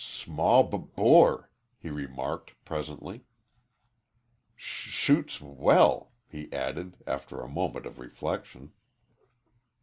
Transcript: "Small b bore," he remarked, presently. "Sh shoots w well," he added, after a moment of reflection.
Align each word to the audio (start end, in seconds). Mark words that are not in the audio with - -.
"Small 0.03 0.63
b 0.63 0.79
bore," 0.79 1.51
he 1.77 1.91
remarked, 1.91 2.55
presently. 2.65 3.23
"Sh 4.55 4.89
shoots 4.89 5.37
w 5.37 5.55
well," 5.55 6.11
he 6.27 6.51
added, 6.51 6.97
after 7.05 7.39
a 7.39 7.47
moment 7.47 7.85
of 7.85 7.99
reflection. 7.99 8.71